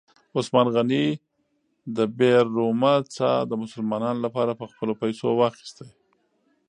عثمان 0.37 0.67
غني 0.75 1.05
د 1.95 1.97
بئر 2.17 2.45
رومه 2.57 2.93
څاه 3.15 3.39
د 3.49 3.53
مسلمانانو 3.63 4.23
لپاره 4.25 4.51
په 4.59 4.65
خپلو 4.71 4.93
پیسو 5.01 5.27
واخیسته. 5.39 5.85